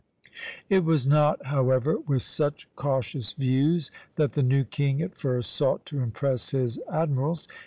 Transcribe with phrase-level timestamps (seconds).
[0.67, 5.85] It was not, however, with such cautious views that the new king at first sought
[5.85, 7.47] to impress his admirals.